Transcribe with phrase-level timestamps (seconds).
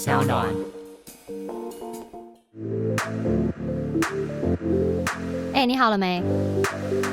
[0.00, 0.46] 小暖。
[5.52, 6.22] 哎、欸，你好了没？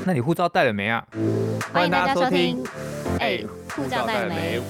[0.05, 1.03] 那你护照带了没啊？
[1.73, 2.63] 欢迎大家收听。
[3.19, 3.43] 哎，
[3.75, 4.61] 护照带了没？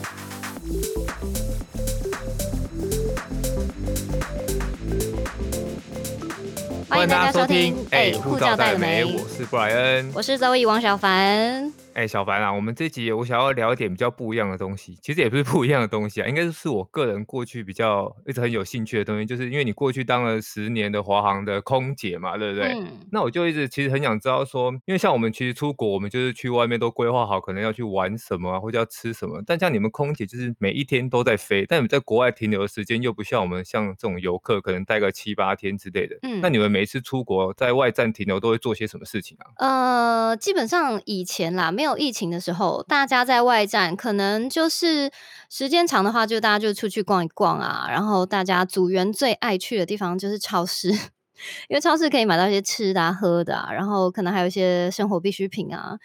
[6.89, 7.75] 欢迎大家收听。
[7.91, 9.05] 哎，护照带了没？
[9.05, 11.71] 我是布莱恩，我是 Zoe 王小凡。
[11.97, 22.67] 哎、欸，小凡啊，我们这集我想要聊一点比较不一样的东西，其实也不是不一样的东西啊，应该是我个人过去比较一直很有兴趣的东西，就是因为你过去当了十年的华航的空姐嘛，对不对？
[22.67, 22.99] 嗯。
[23.11, 29.41] 那我就一直其实很想知道说，因为像我们其实出国，我们就是去外面都规划好，可能要去玩什么啊，或者要吃什么。
[29.43, 36.15] 但像你们空姐就是每一天都在飞，但你们在国外停留的时间又不像我们像这种游客，可能待个七八天之类的。
[36.21, 36.41] 嗯。
[36.41, 39.49] 那你们每一次出国在外站停留都会做些什么事情啊？
[40.29, 42.83] 呃，基本上以前啦，没有有疫情的时候。
[42.87, 45.09] 大家在外站，可能就是
[45.49, 47.87] 时间长的话，就大家就出去逛一逛啊。
[47.89, 50.89] 然后大家组员最爱去的地方就是超市，
[51.69, 55.97] 因为超市可以买到一些吃的、喝的啊，然后可能还有一些生活必需品啊。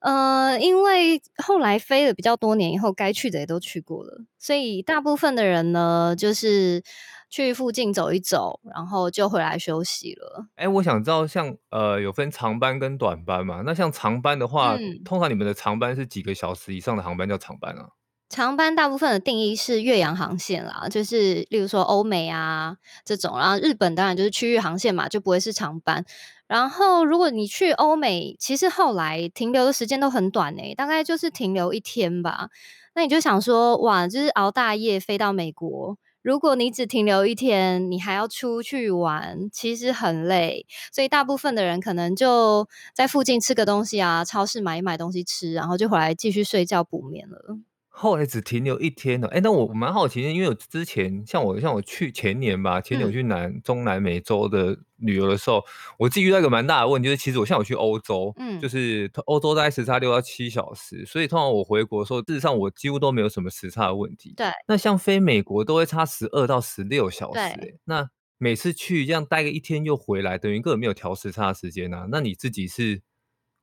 [0.00, 6.82] 呃，因为后来飞了比较多年以后，该去的也都去过了，所以大部分的人呢，就是。
[7.30, 10.46] 去附近走一走，然后就回来休息了。
[10.56, 13.62] 哎、欸，我想知道像，像呃，有分长班跟短班嘛？
[13.64, 17.90] 那像长班的话，嗯，通常你们的长班是几个小时以上的航班叫长班啊？
[18.28, 26.04] 长班大部分的定义是越洋航线啦，就是例如说欧美啊这种，然后日本当然就是区域航线嘛，就不会是长班。
[26.46, 32.48] 然后如果你去欧美，其实后来停留的时间都很短诶，大概就是停留一天吧。
[32.94, 35.96] 那你就想说，哇，就是熬大夜飞到美国。
[36.22, 40.66] 如果你只停留一天，你还要出去玩，其实很累。
[40.92, 47.58] 所以大部分的人可能就在附近吃个东西啊，超市买一买东西吃，然后就回来继续睡觉补眠了。
[47.92, 55.62] 后来只停留一天了，哎，那我蛮好奇的，因为我之前像我像我去前年吧，前年我去南、嗯、中南美洲的旅游的时候，
[55.98, 64.32] 我自己遇到一个蛮大的问题，就是其实我像我去欧洲，嗯，就是欧洲大概时差六到七小时，所以通常我回国的时候，事实上我几乎都没有什么时差的问题。
[64.36, 72.06] 对，那像飞美国都会差十二到十六小时，对，那每次去这样待个一天又回来，等于根本没有调时差的时间啊。
[72.10, 73.02] 那你自己是？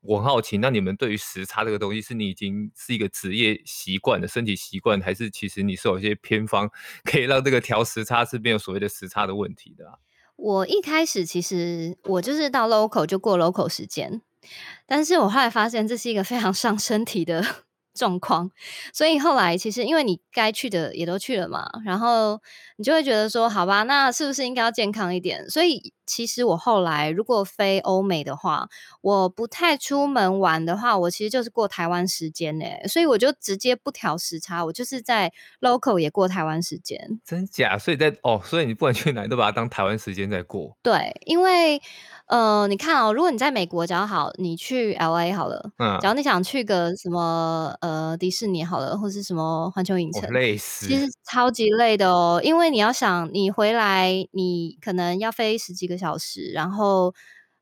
[0.07, 6.71] 我很好奇，那你们对于时差这个东西，是你已经是一个职业习惯的身体习惯，还是其实你是有一些偏方，
[7.03, 9.99] 可以让这个调时差是没有所谓的时差的问题的啊？
[10.37, 14.21] 我一开始其实我就是到 local 就过 local 时间，
[14.85, 17.66] 但是我后来发现这是一个非常伤身体的。
[17.97, 18.49] 状况，
[18.93, 22.39] 所以后来其实因为你该去的也都去了嘛，然后
[22.77, 25.49] 你就会觉得说，好吧，那是不是应该要健康一点？
[25.49, 28.69] 所以其实我后来如果飞欧美的话，
[29.01, 37.19] 我不太出门玩的话，我其实就是过台湾时间呢，所以我就直接不调时差，我就是在 local 也过台湾时间。
[37.25, 37.77] 真假？
[37.77, 40.77] 所以在哦，所以你不管去哪都把它当台湾时间在过。
[40.81, 41.81] 对，因为。
[42.27, 57.13] 呃，你看哦，如果你在美国，假如好，你去 LA 好了，嗯，假如你想去个什么呃迪士尼好了，或是什么环球影城，累死，其实超级累的哦，因为你要想你回来，你可能要飞十几个小时，然后。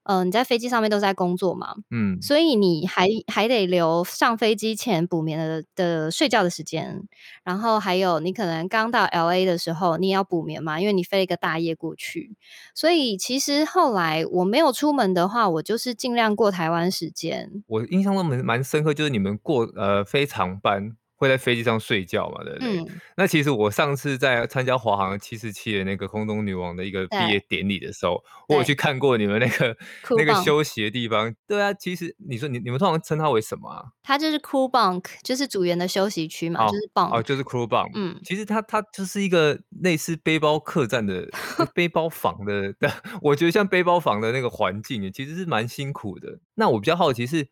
[0.05, 7.03] 嗯、呃，你在飞机上面都在工作嘛，嗯，所以你还还得留上飞机前补眠的的睡觉的时间，
[7.43, 12.35] 然后还有你可能刚到 LA 的时候，你也要补眠嘛，因为你飞了一个大夜过去，
[12.73, 17.63] 所以其实后来我没有出门的话，我就是尽量过台湾时间。
[17.67, 20.95] 我印象中蛮蛮深刻，就是你们过呃非常班。
[21.15, 22.43] 会在飞机上睡觉嘛？
[22.43, 22.79] 对不对？
[22.79, 22.87] 嗯、
[23.17, 29.75] 那其实我上次在参加华航七四七的那个空中女王的一个毕业典礼的时候，我有去看过你们那个
[30.17, 31.33] 那个休息的地方。
[31.47, 33.85] 对啊，其实你说你你们通常称它为什么啊？
[34.03, 37.91] 它就是 crew bunk，就是组员的休息区嘛，哦、就是 bunk 哦，就是 crew bunk。
[37.95, 41.27] 嗯，其实它它就是一个类似背包客栈的
[41.73, 42.75] 背包房的，
[43.21, 46.39] 我觉得像背包房的那个环境，其实是蛮辛苦的。
[46.55, 47.47] 那我比较好奇是。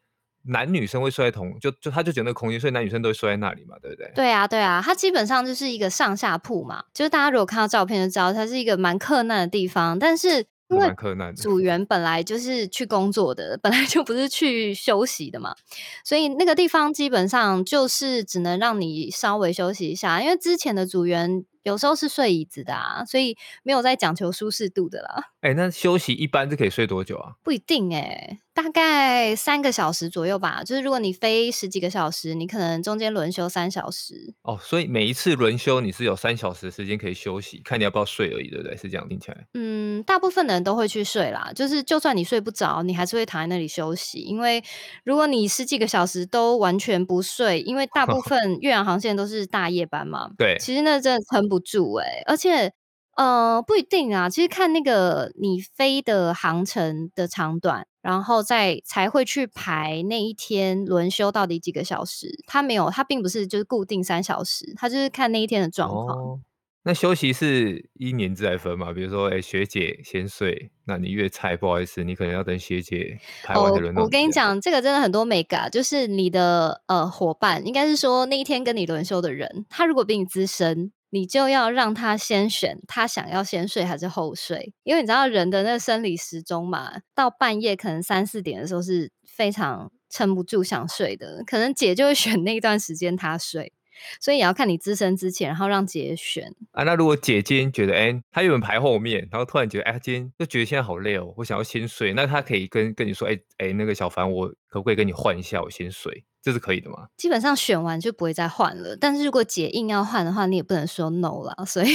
[0.46, 4.12] 男女生会睡在同就就他就觉得那个空间，所以男女生都会睡在那里嘛，对不对？
[4.16, 9.98] 对啊，对啊，它基本上就是一个上下铺嘛，就是大家如果看到照片就知道，它是一个蛮克难的地方。
[9.98, 10.94] 但是因为
[11.36, 15.56] 组员本来就是去工作的，本来就不是去休息的嘛，
[16.04, 21.46] 所以那个地方基本上就是只能让你稍微休息一下，因为之前的组员。
[21.64, 25.30] 有时候是睡椅子的啊，所以没有在讲求舒适度的啦。
[25.40, 27.36] 哎、欸，那休息一般是可以睡多久啊？
[27.42, 30.64] 不一定哎、欸，大概三个小时左右吧。
[30.64, 34.34] 就是如果你飞十几个小时，你可能中间轮休三小时。
[34.44, 38.78] 哦，所以每一次轮休你是有三小时的时间可以休息，看你要不要睡而已，对不对？
[38.78, 39.38] 是这样听起来。
[39.54, 41.52] 嗯，嗯，大部分的人都会去睡啦。
[41.56, 44.20] 就是就算你睡不着，你还是会躺在那里休息。
[44.20, 44.64] 因为
[45.04, 50.30] 如果你十几个小时都完全不睡，因为大部 分越洋航线都是大夜班嘛。
[50.38, 52.24] 对，其实那真的撑不住哎、欸。
[52.28, 52.72] 而且，
[53.16, 54.30] 呃，不一定啊。
[54.30, 62.44] 其实看那个你飞的航程的长短，然后再才会去排那一天轮休到底几个小时。
[62.46, 66.16] 他没有，他并不是就是固定三小时，他就是看那一天的状况。
[66.16, 66.40] 哦
[66.86, 68.92] 那休息是一年制来分嘛？
[68.92, 74.06] 比如说，哎、欸，学姐先睡，那你越菜，不好意思，你可能要等学姐排完的轮到你。
[74.06, 93.74] 我跟你讲，这个真的很多眉角，就是你的呃伙伴，应该是说那一天跟你轮休的人，他如果比你资深，你就要让他先选，他想要先睡还是后睡，因为你知道人的那生理时钟嘛，到半夜可能三四点的时候是非常撑不住想睡的，可能姐就会选那段时间他睡。
[94.20, 96.84] 所以也要看你资深之前，然后让姐选啊。
[96.84, 107.08] 那如果姐今天觉得，哎、欸，她有人排后面，然后突然觉得，哎、她今天就觉得现在好累哦，我想要先睡，那她可以跟跟你说，哎、欸、哎、那个小凡，我可不可以跟你换一下，我先睡，这是可以的吗？
[107.18, 108.96] 基本上选完就不会再换了。
[108.96, 111.66] 但是如果姐硬要换的话，你也不能说 no 啦。
[111.66, 111.88] 所以。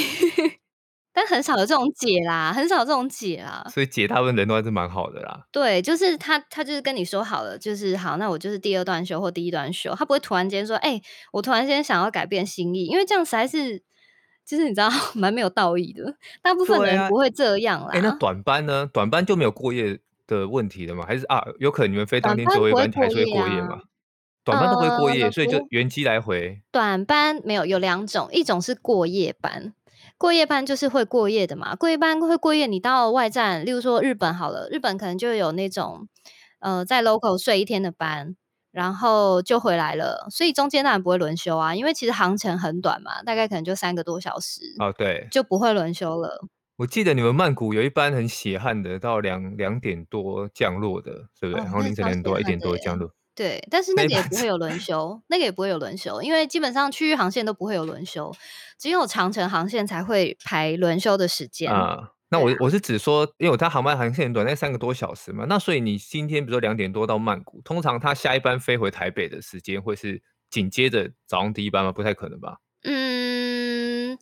[1.10, 3.66] 但很少有这种姐啦，很少有这种姐啦。
[3.68, 5.46] 所以姐大部分人都还是蛮好的啦。
[5.50, 11.02] 对，就是他，他就是跟你说好了，就是好，那我就是第二段休或第一段休，他不会突然间说，哎、欸，
[11.32, 13.82] 我突然间想要改变心意，因为这样实在是，
[14.46, 16.14] 就是你知道， 蛮没有道义的。
[16.40, 17.88] 大部分人不会这样啦。
[17.90, 18.88] 哎、啊欸，那 短班呢？
[18.92, 19.98] 短班就没有过夜
[20.28, 21.04] 的问题了吗？
[21.04, 23.80] 还是啊，有可能你们非当天最后一班还是会过夜吗？
[24.52, 26.60] 短班都会过夜，呃、所以就原机来回。
[26.70, 29.74] 短班没有，有两种，一种是过夜班。
[30.16, 32.66] 过夜班就是会过夜的嘛，过夜班会过夜。
[32.66, 36.08] 你到外站，例如说日本好了，日本可能就有那种，
[36.58, 38.34] 呃，在 local 睡一天的班，
[38.72, 40.26] 然后就回来了。
[40.30, 44.60] 所以中间当然不会轮休啊，因为其实航程很短嘛，大概可能就三个多小时。
[44.80, 46.40] 哦，对，就不会轮休了。
[46.78, 51.60] 我记得你们曼谷有一班很血汗的，到两两点多降落的，对不对？
[51.60, 53.08] 哦、然后凌晨两点多、一点多降落。
[53.38, 58.34] 对，但是那个也不会有轮休，那个也不会有轮休，因为基本上区域航线都不会有轮休，
[58.76, 61.72] 只有长程航线才会排轮休的时间。
[61.72, 70.20] 啊，那我我是指说，因为它航班航线很短，那三个多小时嘛，那所以你今天比如说两点多到曼谷，通常它下一班飞回台北的时间会是
[70.50, 71.92] 紧接着早上第一班吗？
[71.92, 72.56] 不太可能吧？
[72.82, 74.18] 嗯，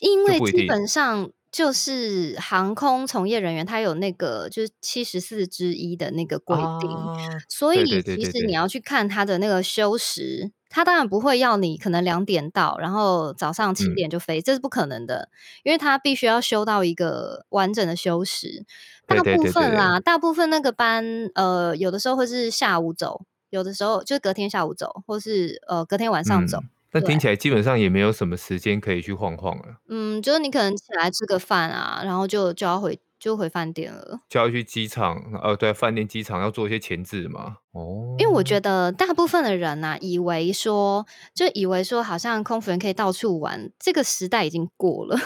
[0.00, 1.30] 因为基本上。
[1.50, 7.16] 就是航空从业人员，他有那个就是七十四之一的那个规定，啊，
[7.48, 15.28] 所以其实你要去看他的那个休时，他当然不会要你可能两点到，然后早上七点就飞，嗯，这是不可能的，
[15.64, 18.64] 因为他必须要休到一个完整的休时。
[19.06, 21.04] 大部分啦，大部分那个班，
[21.34, 26.58] 呃，有的时候会是下午走，有的时候就是隔天下午走，或是呃隔天晚上走。
[26.58, 29.76] 嗯那听起来基本上也没有什么时间可以去晃晃了。
[29.88, 35.22] 嗯，就是你可能起来吃个饭啊，然后就就要回就回饭店了，就要去机场。
[35.42, 37.58] 呃，对，饭店、机场要做一些前置嘛。
[37.72, 45.16] 哦，因为我觉得大部分的人呐、啊，以为说就以为说好像空服员可以到处玩，这个时代已经过了。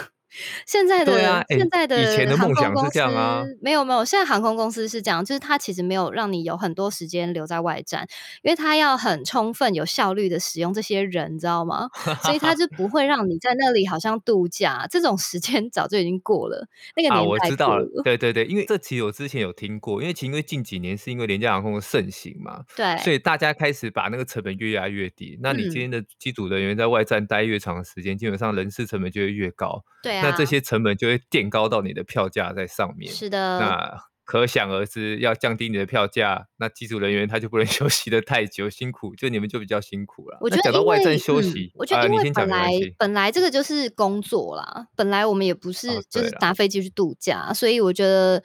[0.65, 8.07] 现在的、啊欸、现在的以前的梦想是这样啊，没有没有，现在航空公司是这样，就是它其实没有让你有很多时间留在外站，
[8.41, 11.89] 因为它要很充分、有效率的使用这些人，你知道吗？
[12.23, 25.39] 所以它就不会让你在那里好像度假，这种时间 早就已经过了，那个年代、啊、我知道了，对对对，因为这其实我之前有听过，因为其实因为近几年是因为廉价航空的盛行嘛，对，所以大家开始把那个成本越压越低。
[25.41, 30.24] 那你今天的机组人员在外站待越长的时间、嗯，基本上人事成本就会越高，对。
[30.24, 33.59] 啊，那这些成本就就会垫高到你的票价在上面，是的。
[33.59, 40.39] 那可想而知，要降低你的票价，那机组人员他就不能 休息的太久，辛苦，就你们就比较辛苦了。
[40.41, 48.41] 我觉得，讲到外站休息，嗯、我觉得因为本来、啊、本来这个就是工作啦，本来我们也不是就是搭飞机去度假，哦、所以我觉得，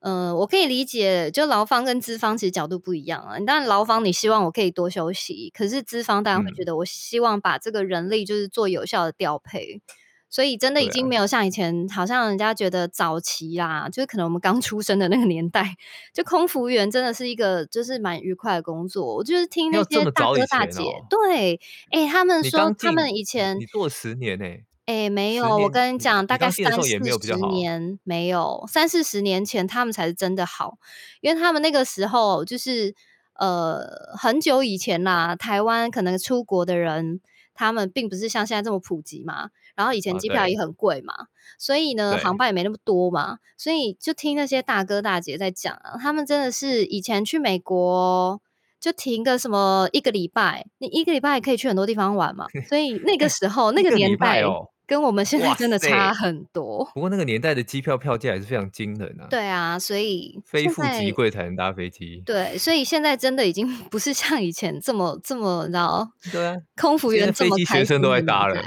[0.00, 3.38] 嗯、呃，我可以理解，就劳方跟资方其实角度不一样啊。
[3.40, 9.82] 当然，劳方你希望我可以多休息，可是资方当然会觉得我希望把这个人力就是做有效的调配。
[10.30, 15.74] 所以真的已经没有像以前，好像人家觉得早期啦，就是可能我们刚 出生的那个年代，
[16.14, 19.16] 就空服员真的是一个就是蛮愉快的工作。
[19.16, 21.60] 我就是听那些大哥大姐，哦、对，
[21.90, 30.78] 哎、欸，他们说他们以前你做十年呢、欸，哎、欸，没有，我跟你讲，大概三四十年没有，三四十年前他们才是真的好，
[31.20, 32.94] 因为他们那个时候就是
[33.34, 37.20] 呃很久以前啦，台湾可能出国的人。
[37.52, 41.26] 他们并不是像现在这么普及嘛，然后以前机票也很贵嘛，啊、
[41.58, 48.42] 所以呢，航班也没那么多嘛，所以就听那些大哥大姐在讲啊，他们真的是以前去美国
[48.78, 54.42] 就停个什么一个礼拜，你一个礼拜也可以去很多地方玩嘛，所以那个 时候那个年代，
[54.90, 56.84] 跟我们现在真的差很多。
[56.92, 59.28] 不过那个年代的机票票价也是非常惊人啊。
[59.30, 62.20] 对啊，所以非富即贵才能搭飞机。
[62.26, 66.10] 对，所以现在真的已经 不是像以前这么这么，你知道？
[66.32, 68.60] 对啊，空服员这么学生都在搭了。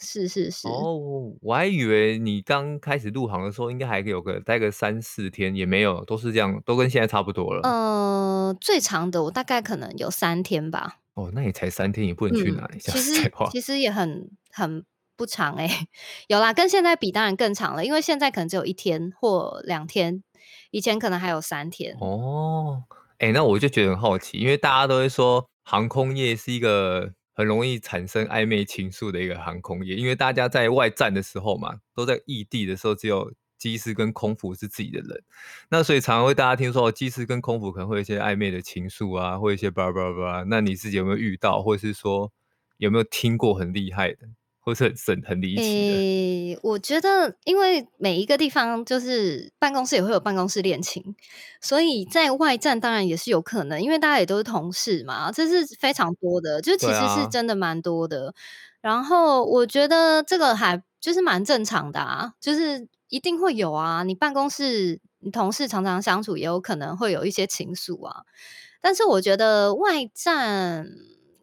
[0.00, 0.66] 是是是。
[0.66, 7.60] 哦，我还以为你刚开始入行的时候，应该还有个待个三四天，也没有，都是这样，都跟现在差不多了。
[7.62, 10.96] 呃，最长的我大概可能有三天吧。
[11.14, 12.78] 哦，那也才三天，也不能去哪里？
[12.78, 14.84] 嗯、其实其实也很很
[15.18, 15.68] 不长哎、
[16.28, 20.22] 有啦，跟现在比当然更长了，因为现在可能只有一天或两天，
[20.70, 21.96] 以前可能还有三天。
[22.00, 22.84] 哦，
[23.18, 33.32] 哎、那我就觉得很好奇，因为大家都会说航空业是一个很容易产生暧昧情愫的一个航空业，因为大家在外站的时候嘛，都在异地的时候，只有。
[33.58, 35.20] 机师跟空服是自己的人，
[35.68, 40.44] 那所以常常会大家听说，机师跟空服可能会有一些暧昧的情愫啊，或一些叭叭叭。
[40.46, 42.30] 那你自己有没有遇到，或者是说
[42.76, 44.28] 有没有听过很厉害的，
[44.68, 46.54] 或是很很离奇的？
[46.54, 51.16] 欸，我觉得，因为每一个地方就是办公室也会有办公室恋情，
[51.60, 58.28] 所以在外站当然也是有可能，因为大家也都是同事嘛，这是非常多的，就其实是真的蛮多的。
[58.28, 58.34] 啊。
[58.80, 62.88] 然后我觉得这个还就是蛮正常的啊，就是。
[63.10, 64.02] 一定会有啊！
[64.02, 68.24] 你办公室，你同事常常相处，也有可能会有一些情愫啊。
[68.82, 70.86] 但是我觉得外站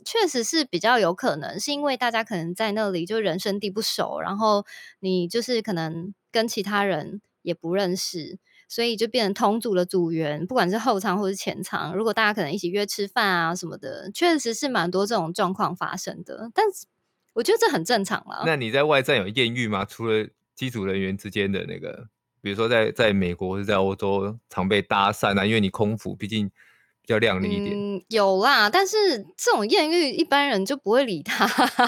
[0.05, 4.65] 确实是比较有可能，是因为大家可能在那里就人生地不熟，然后
[4.99, 8.37] 你就是可能跟其他人也不认识，
[8.69, 16.51] 所以就变成同组的组员，不管是后舱或是前舱，如果大家可能一起约吃饭啊什么的，确实是蛮多这种状况发生的。
[16.53, 16.85] 但是
[17.33, 18.43] 我觉得这很正常了。
[18.45, 19.83] 那你在外站有艳遇吗？
[19.83, 22.07] 除了机组人员之间的那个，
[22.41, 26.49] 比如说在在美国或者在欧洲常被搭讪啊，因为你空腹毕竟
[27.05, 27.75] 比较靓丽一点。
[27.75, 31.45] 嗯，有啦，但是这种艳遇一般人就不会理他，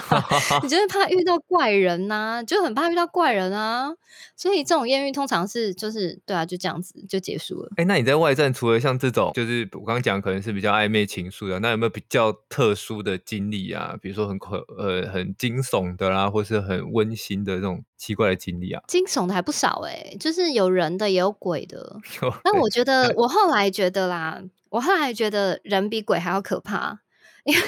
[0.62, 3.94] 你就是怕遇到怪人呐、啊，就很怕遇到怪人啊。
[4.36, 7.70] 所以这种艳遇通常是就是对啊，就这样子就结束了。
[7.78, 13.96] 哎、欸，那你在外站除了像这种，就是我刚刚讲可能是比较暧昧情愫的，那有没有比较特殊的经历啊？
[14.02, 18.82] 比如说很可呃很惊悚的啦，或是很温馨的这种奇怪的经历啊？
[18.88, 21.98] 惊悚的还不少哎、欸，就是有人的也有鬼的。
[22.44, 24.42] 但我觉得我后来觉得啦。
[24.70, 27.00] 我后来觉得人比鬼还要可怕，
[27.46, 27.62] 因为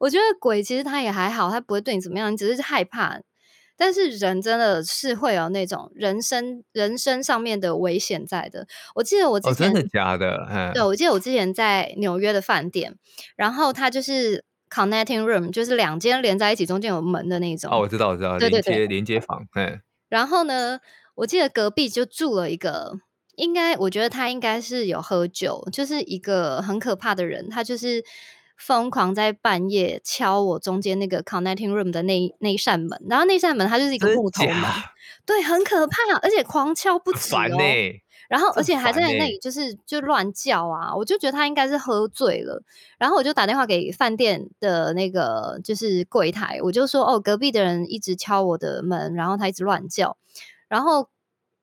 [0.00, 3.20] 我觉得鬼其实他也还好，他不会对你怎么样，你只是害怕。
[3.74, 8.68] 但是人真的是会有那种人生人生上面的危险在的。
[8.94, 10.46] 我记得我之前、哦、真的假的？
[10.50, 12.96] 嗯，对，我记得我之前在纽约的饭店，
[13.34, 17.72] 然后它就是 connecting room，就是两间连在一起，中间有门的那种。
[17.72, 19.46] 哦，我知道，我知道，对对对，连接连接房。
[19.54, 20.78] 嗯，然后呢，
[21.16, 23.00] 我记得隔壁就住了一个。
[23.36, 27.48] 应该，我觉得他应该是有喝酒，就是一个很可怕的人。
[27.48, 28.04] 他就是
[28.56, 34.62] 疯狂在半夜敲我中间那个 connecting room 的那那一扇门，然后那扇门它就是一个木头门，
[35.24, 37.58] 对，很可怕，而且狂敲不止哦。
[37.58, 40.94] 欸、然后，而且还在那里就是就乱叫啊！
[40.94, 42.62] 我就觉得他应该是喝醉了。
[42.98, 50.18] 然后我就打电话给饭店的那个就是柜台，我就说哦，隔壁的人一直敲我的门，然后他一直乱叫，
[50.68, 51.08] 然后。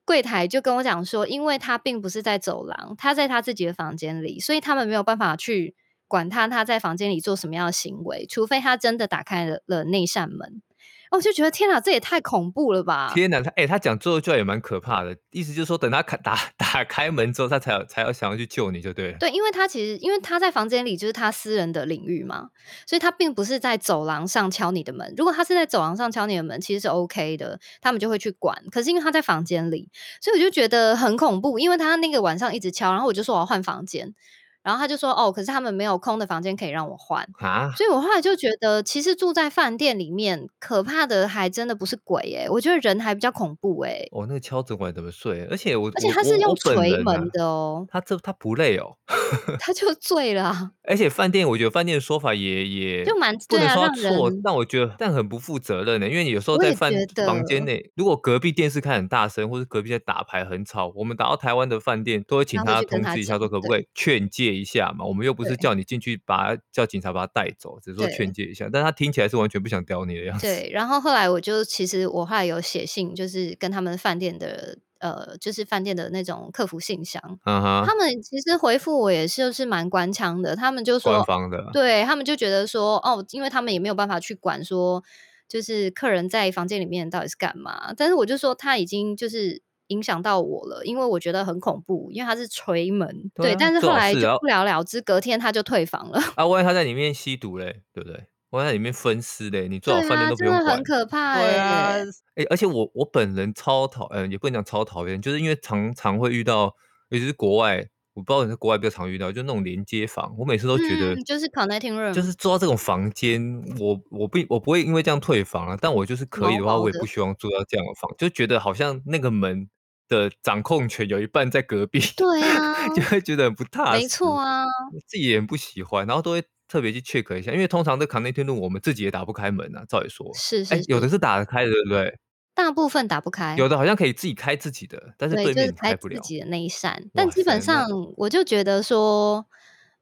[0.04, 5.76] 柜台就跟我讲说，因为他并不是在走廊，他在他自己的房间里，所以他们没有办法去
[6.08, 10.62] 管他他在房间里做什么样的行为，除非他真的打开了了那扇门。
[11.10, 13.10] 我、哦、就觉得天哪，这也太恐怖了吧！
[13.12, 19.18] 天哪，他哎、欸，他讲最后一句话也蛮可怕的，意思就是说，等他 打打打开门之后，他才有才要想要去救你，就对了。
[19.18, 22.50] 对，因为他其实因为他在房间里就是他私人的领域嘛，
[22.86, 25.12] 所以他并不是在走廊上敲你的门。
[25.16, 28.56] 如果他是在走廊上敲你的门，其实是 OK 的，他们就会去管。
[28.70, 29.90] 可是因为他在房间里，
[30.20, 34.14] 所以我就觉得很恐怖，因为他那个晚上一直敲，然后我就说我要换房间。
[34.62, 44.08] 然后他就说：“哦，可是他们没有空的房间可以让我换啊！”所以，我后来就觉得，其实住在饭店里面，可怕的还真的不是鬼诶、欸，我觉得人还比较恐怖诶、欸。
[44.12, 45.46] 哦，那个敲整晚怎么睡？
[45.50, 47.86] 而且我，而且他是用锤门的哦。
[47.90, 48.96] 他这他不累哦，
[49.60, 50.72] 他就醉了。
[50.90, 56.92] 而且饭店，我觉得饭店的说法也也就蛮不能说错，但我觉得但很不负责任的，因为你有时候在饭
[57.26, 64.50] 房间内，如果隔壁电视开很大声，或者隔壁在打牌很吵，我们打到台湾的饭店都会请他通知一下，说可不可以劝诫。
[64.50, 68.68] 一下嘛，我们又不是叫你进去把他叫警察把他带走，只是说劝诫一下。
[68.72, 70.44] 但他听起来是完全不想屌你的样子。
[70.44, 77.20] 对，然后后来我就其实我后来有写信，就是跟他们饭店的呃，就是饭店的那种客服信箱。
[77.44, 85.02] 嗯哼，他们其实回复我也是就是蛮官腔的，他们就说，官方的，对他们就觉得说哦，因为他们也没有办法去管说，
[85.48, 87.92] 就是客人在房间里面到底是干嘛。
[87.96, 89.62] 但是我就说他已经就是。
[89.90, 96.20] 影响到我了，因为我觉得很恐怖，因为他是锤门，对，啊、对，但是后来就不了了之，隔天他就退房了。
[96.36, 98.24] 啊，万一他在里面吸毒嘞，对不对？
[98.50, 101.42] 我在里面分尸嘞，你最好饭店都不用管，对啊，很可怕欸。
[101.42, 101.94] 对啊，
[102.34, 106.74] 哎，而且我我本人超讨，嗯、呃，也不能讲超讨厌，就是因为常常会遇到，
[107.10, 113.40] 尤其是国外，我不知道你在国外比较常遇到，就那种连接房，我每次都觉得，嗯、就是 connecting room，就是住到这种房间，
[113.78, 119.68] 我我不我不会因为这样退房啊，但我就是可以的话，我也不希望住到这样的房，就觉得好像那个门
[120.08, 124.64] 的掌控权有一半在隔壁，对啊， 就会觉得很不踏实，没错啊，
[125.06, 126.42] 自己也很不喜欢，然后都会。
[126.70, 129.84] 特别去 check 一下，因为通常这 connecting room 我们自己也打不开门啊。
[129.88, 132.18] 照理说，是是，是，有的是打得开的，对不对？
[132.54, 136.14] 大部分打不开，有的好像可以自己开自己的，但是对面开不了。
[136.14, 137.10] 就是、自己的那一扇。
[137.12, 139.44] 但基本上，我就觉得说，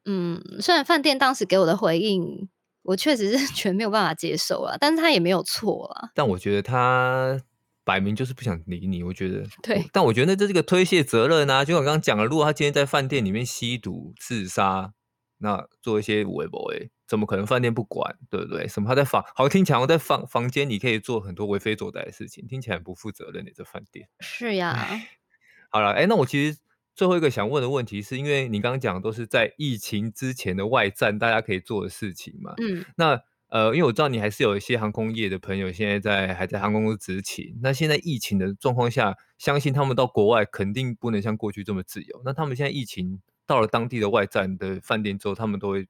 [0.04, 2.48] 嗯，虽然饭店当时给我的回应，
[2.82, 6.10] 我确实是 全没有办法接受啊，但是他也没有错啊。
[6.14, 7.40] 但我觉得他
[7.84, 9.44] 摆明就是不想理你，我觉得。
[9.62, 9.84] 对。
[9.92, 14.92] 但我觉得那这是个推卸责任啊，就像我刚刚讲了，如果他今天在饭店里面吸毒自杀。
[15.38, 18.66] 那做一些微博诶，怎么可能饭店不管，对不对？
[18.66, 24.08] 什么他在房，好听起来我在房房间里可以做很多为非作歹的事情，听起来很不负责任的这饭店。
[24.20, 24.88] 是呀。
[25.70, 26.58] 好了，哎，那我其实
[26.94, 32.54] 最后一个想问的问题是，因为你刚刚讲的都是在疫情之前的外站，大家可以做的事情嘛。
[32.56, 32.84] 嗯。
[32.96, 42.20] 那呃，因为我知道你还是有一些航空业的朋友现在在还在航空公司执勤，那现在疫情的状况下，相信他们到国外肯定不能像过去这么自由。
[42.24, 43.20] 那他们现在疫情。
[43.48, 45.88] 到了当地的外站的饭店之后，他们都会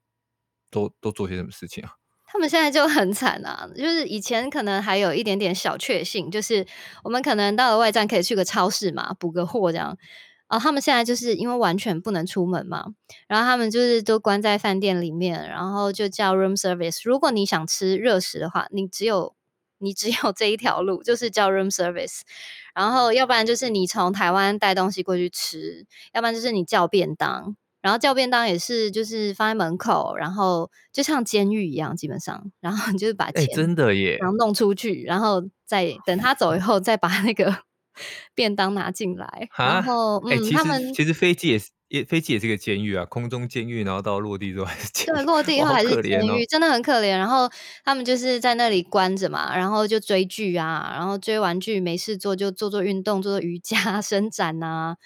[0.71, 1.91] 都都做些什么事情啊？
[2.31, 6.67] 他们现在就很惨啊，就是以前可能还有一点点小确幸，就是
[7.03, 9.97] 我们可能到了外站可以去个超市嘛，补个货这样。
[10.47, 12.87] 啊，他们现在就是因为完全不能出门嘛，
[13.27, 17.01] 然后他们就是都关在饭店里面，然后就叫 room service。
[17.05, 19.35] 如果你想吃热食的话，你只有
[19.79, 22.21] 你只有这一条路，就是叫 room service。
[22.75, 27.57] 然后，要不然就是你从台湾带东西过去吃，要不然就是你叫便当。
[27.81, 37.57] 然后叫便当也是，就是放在门口，然后就像监狱一样，基本上，然后你就是把钱真的耶，然后弄出去，然后再等他走以后，再把那个
[38.35, 39.49] 便当拿进来。
[39.57, 41.71] 然后，嗯，他们其实飞机也是。
[41.89, 45.17] 也飞机也是个监狱啊，空中监狱，然后到落地之后还是监狱。
[45.17, 47.17] 对，落地以后还是监狱，哦，真的很可怜。
[47.17, 47.51] 然后
[47.85, 54.97] 他们就是在那里关着嘛，然后就追剧啊，然后追完剧没事做就做做运动，做做瑜伽 伸展呐，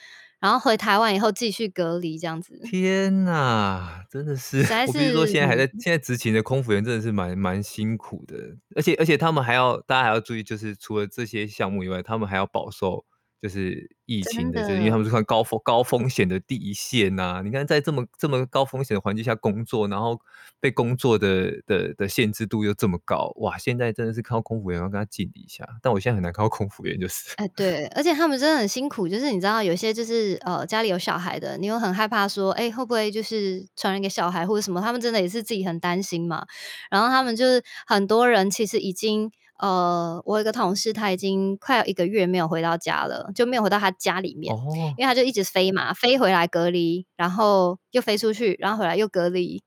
[0.40, 2.60] 然后回台湾以后继续隔离这样子。
[2.64, 4.64] 天哪，真的是！
[4.64, 8.34] 是我比如说现在还在现在执勤的空服员真的是蛮蛮辛苦的，
[8.74, 13.04] 而且而且他们还要大家还要注意，就是除了这些项目以外，他们还要饱受。
[13.42, 17.42] 就是疫情的，就是因为他们是看高风高风险的第一线呐、啊。
[17.42, 20.20] 你看，在这么这么高风险的环境下工作，然后
[20.60, 23.58] 被工作的的的限制度又这么高，哇！
[23.58, 25.68] 现在真的是看到空服员要跟他敬礼一下。
[25.82, 29.08] 但我现在很难看到空服员，就是哎，对，而且他们真的很辛苦。
[29.08, 34.80] 就是你知道，有些就是呃家里有小孩的，你又很害怕说，哎，会不会就是传染给小孩或者什么？
[34.80, 36.46] 他们真的也是自己很担心嘛。
[36.92, 39.32] 然后他们就是很多人其实已经。
[39.62, 44.60] 呃，我有一个同事，他已经快要一个月没有回到家了，就没有回到他家里面，哦、
[44.96, 49.62] 因为他就一直飞嘛，飞回来隔离，然后又飞出去，然后回来又隔离，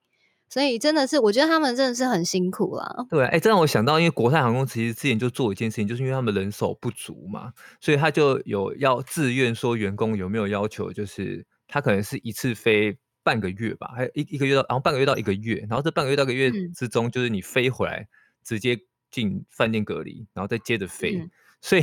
[0.50, 3.06] 所以真的是，我觉得他们真的是很辛苦啊。
[3.10, 18.08] 对，哎、欸，这让我想到，因为国泰航空其实之前就做一件事情，就是因为他们人手不足嘛，所以他就有要自愿说员工有没有要求，就是他可能是一次飞半个月吧，还有一一个月到，然后半个月到一个月，然后这半个月到一个月之中，就是你飞回来、嗯、
[18.44, 18.78] 直接。
[19.16, 21.82] 进饭店隔离，然后再接着飞，嗯、 所以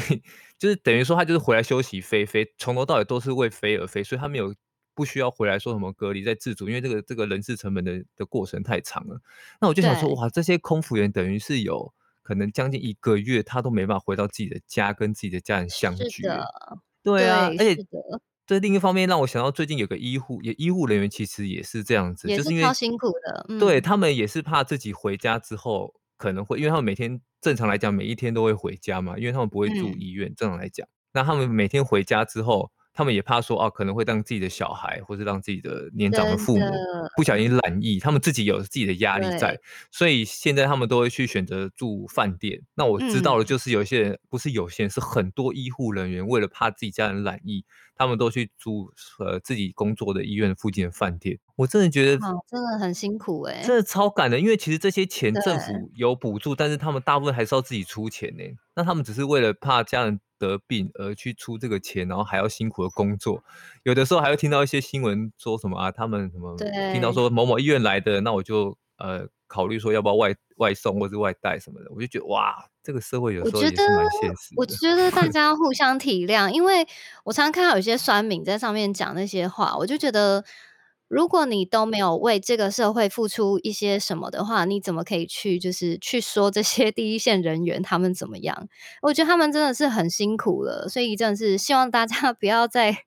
[0.58, 4.54] 就是等于说他就是回来休息飞飞，从头到尾都是为飞而飞，所以他没有
[4.94, 9.18] 不需要回来说什么隔离再自主，因为这个这个人事成本的的过程太长了。
[9.62, 16.22] 那我就想说，哇，这些空服员等于是有可能将近一个月，他都没办法回到自己的家，跟自己的家人相聚。
[17.02, 17.74] 对啊，而且
[18.46, 25.94] 这另一方面让我想到，最近有个医护也医护人员其实也是这样子，也是因为超辛苦的，嗯、对他们也是怕自己回家之后。
[26.22, 30.30] 可能会，因为他们每天正常来讲，每一天都会回家嘛，因为他们不会住医院。
[30.30, 36.64] 嗯、正常来讲，那他们每天回家之后，他们也怕说，哦、啊，可能会让自己的小孩，或是让自己的年长的父母
[37.16, 39.58] 不小心染疫，他们自己有自己的压力在，
[39.90, 42.62] 所以现在他们都会去选择住饭店。
[42.74, 47.64] 那我知道的就是有些人，嗯、不是有些人，是很多医护人员为了怕自己家人染疫。
[47.94, 54.40] 他们都去住呃自己工作的医院附近的饭店，我真的觉得真的很辛苦哎、欸，真的超感人。
[54.40, 58.42] 因为其实这些钱政府有补助，但是他们大部分还是要自己出钱呢。
[58.74, 63.42] 那他们只是为了怕家人得病而去出这个钱，然后还要辛苦的工作。
[63.84, 66.56] 有的时候还会听到一些新闻说什么啊，他们什么
[66.92, 71.86] 听到说某某医院来的，那我就呃考虑说要不要外外送或是外带什么的。
[71.94, 72.68] 我就觉得哇。
[72.84, 74.56] 这个社会有时候也是蛮现实的。
[74.56, 76.84] 我觉得大 家互相体谅，因为
[77.22, 80.44] 我常常看到有些酸民在上面讲那些话，我就觉得，
[81.12, 88.66] 如果你都没有为这个社会付出一些什么的话，你怎么可以去就是去说这些 第一线人员他们怎么样？
[89.02, 93.04] 我觉得他们真的是很辛苦了，所以真的是希望大家 不要再。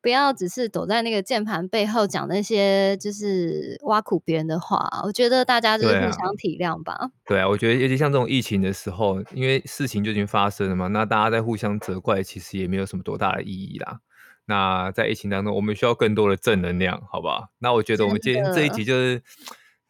[0.00, 7.08] 不要只是躲在那个键盘背后讲那些就是挖苦别人的话，我觉得大家就是互相体谅吧。
[7.24, 14.00] 对啊，对啊，我觉得尤其像这种疫情的时候，因为事情就已经发生了嘛，那大家在互相责怪，其实也没有什么多大的意义啦。
[14.46, 17.48] 那在疫情当中，我们需要更多的正能量，好不好？
[17.58, 19.22] 那我觉得我们今天这一集就是。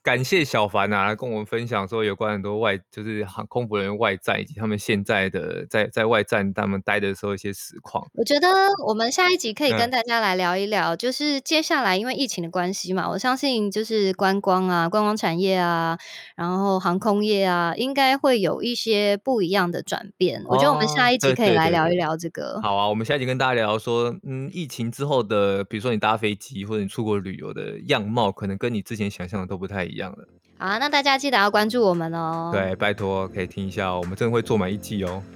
[0.05, 8.07] 感谢小凡啊，来跟我们分享说有关很多外，就是航空服人员外战以及他们现在的在在外战他们待的时候一些实况。
[8.13, 8.47] 我觉得
[8.87, 15.99] 我们下一集可以跟大家来聊一聊，嗯、就是接下来因为疫情的关系嘛，我相信就是观光啊、观光产业啊，
[16.37, 20.43] 然后航空业啊，应该会有一些不一样的转变。
[20.43, 22.43] 哦、我觉得我们下一集可以来聊一聊这个。
[22.43, 22.63] 对对对对。
[22.63, 29.94] 好啊，我们下一集跟大家聊说，嗯，疫情之后的，比如说你搭飞机或者你出国旅游的样貌，可能跟你之前想象的都不太一样。
[29.95, 30.27] 一样的，
[30.59, 32.51] 好，啊那大家记得要关注我们哦。
[32.53, 35.23] 对，拜托可以听一下哦，我们真的会做满一季哦。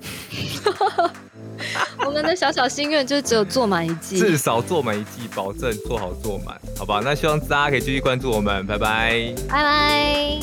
[2.05, 7.01] 我们的小小心愿就只有做满一季，至少做满一季，保证做好做满，好吧？
[7.05, 10.41] 那希望大家可以继续关注我们，拜拜，拜拜。